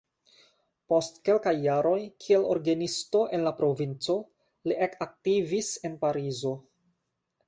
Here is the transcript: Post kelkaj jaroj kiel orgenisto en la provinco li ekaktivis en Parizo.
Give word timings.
Post 0.91 1.17
kelkaj 1.27 1.51
jaroj 1.65 1.99
kiel 2.23 2.47
orgenisto 2.53 3.21
en 3.39 3.45
la 3.47 3.53
provinco 3.59 4.15
li 4.71 4.79
ekaktivis 4.87 5.71
en 5.91 5.99
Parizo. 6.05 6.55